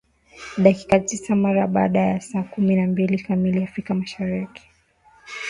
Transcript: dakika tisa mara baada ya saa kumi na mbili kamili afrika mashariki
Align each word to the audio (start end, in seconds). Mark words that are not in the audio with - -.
dakika 0.57 0.99
tisa 0.99 1.35
mara 1.35 1.67
baada 1.67 1.99
ya 1.99 2.21
saa 2.21 2.43
kumi 2.43 2.75
na 2.75 2.87
mbili 2.87 3.19
kamili 3.23 3.63
afrika 3.63 3.93
mashariki 3.93 4.63